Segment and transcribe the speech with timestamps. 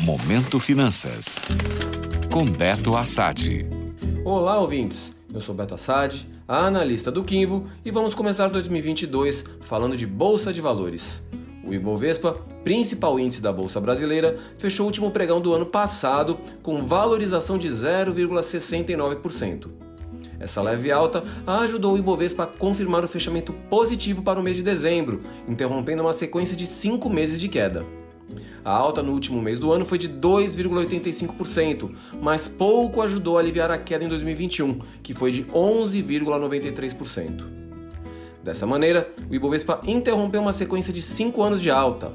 [0.00, 1.40] Momento Finanças.
[2.32, 3.64] Com Beto Assad.
[4.24, 5.14] Olá, ouvintes.
[5.32, 10.60] Eu sou Beto Assad, analista do Quinvo, e vamos começar 2022 falando de Bolsa de
[10.60, 11.22] Valores.
[11.64, 12.32] O Ibovespa,
[12.64, 17.68] principal índice da Bolsa Brasileira, fechou o último pregão do ano passado com valorização de
[17.68, 19.70] 0,69%.
[20.40, 24.64] Essa leve alta ajudou o Ibovespa a confirmar o fechamento positivo para o mês de
[24.64, 27.84] dezembro, interrompendo uma sequência de cinco meses de queda.
[28.64, 33.70] A alta no último mês do ano foi de 2,85%, mas pouco ajudou a aliviar
[33.70, 37.44] a queda em 2021, que foi de 11,93%.
[38.42, 42.12] Dessa maneira, o Ibovespa interrompeu uma sequência de cinco anos de alta.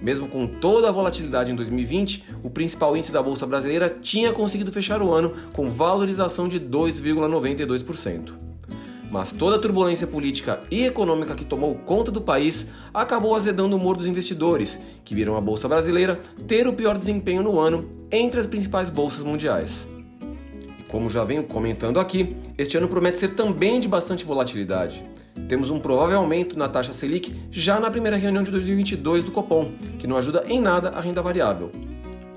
[0.00, 4.72] Mesmo com toda a volatilidade em 2020, o principal índice da Bolsa Brasileira tinha conseguido
[4.72, 8.49] fechar o ano com valorização de 2,92%.
[9.10, 13.78] Mas toda a turbulência política e econômica que tomou conta do país acabou azedando o
[13.78, 18.38] humor dos investidores, que viram a Bolsa Brasileira ter o pior desempenho no ano entre
[18.38, 19.86] as principais bolsas mundiais.
[20.78, 25.02] E como já venho comentando aqui, este ano promete ser também de bastante volatilidade
[25.48, 29.72] temos um provável aumento na taxa Selic já na primeira reunião de 2022 do Copom,
[29.98, 31.72] que não ajuda em nada a renda variável.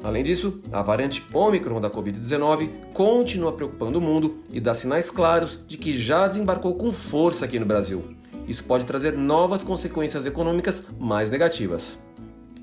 [0.04, 5.58] Além disso, a variante Ômicron da Covid-19 continua preocupando o mundo e dá sinais claros
[5.66, 8.04] de que já desembarcou com força aqui no Brasil.
[8.46, 11.98] Isso pode trazer novas consequências econômicas mais negativas.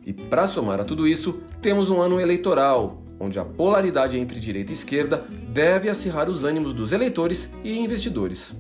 [0.05, 4.73] E para somar a tudo isso, temos um ano eleitoral, onde a polaridade entre direita
[4.73, 8.55] e esquerda deve acirrar os ânimos dos eleitores e investidores.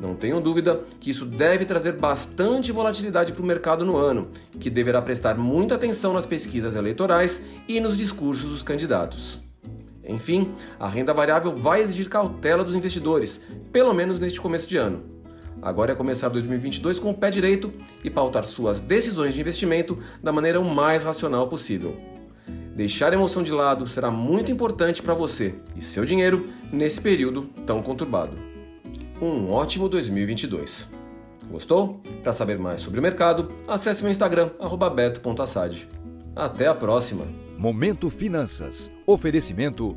[0.00, 4.70] Não tenho dúvida que isso deve trazer bastante volatilidade para o mercado no ano, que
[4.70, 9.38] deverá prestar muita atenção nas pesquisas eleitorais e nos discursos dos candidatos.
[10.02, 15.02] Enfim, a renda variável vai exigir cautela dos investidores, pelo menos neste começo de ano.
[15.60, 17.70] Agora é começar 2022 com o pé direito
[18.02, 21.94] e pautar suas decisões de investimento da maneira o mais racional possível.
[22.74, 27.50] Deixar a emoção de lado será muito importante para você e seu dinheiro nesse período
[27.66, 28.59] tão conturbado
[29.20, 30.88] um ótimo 2022.
[31.50, 32.00] Gostou?
[32.22, 34.50] Para saber mais sobre o mercado, acesse meu Instagram,
[34.94, 35.88] beto.assad.
[36.34, 37.24] Até a próxima!
[37.58, 38.90] Momento Finanças.
[39.06, 39.96] Oferecimento